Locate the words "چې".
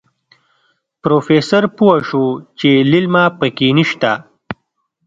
2.59-2.69